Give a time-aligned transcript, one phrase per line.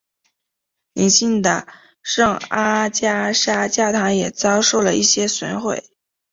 [0.93, 1.67] 邻近的
[2.01, 5.91] 圣阿加莎教堂也遭受了一些损毁。